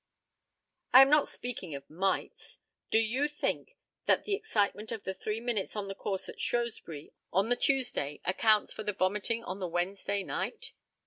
[0.93, 2.57] I am not speaking of "mights."
[2.89, 3.75] Do you think
[4.07, 8.19] that the excitement of the three minutes on the course at Shrewsbury on the Tuesday
[8.25, 10.71] accounts for the vomiting on the Wednesday night?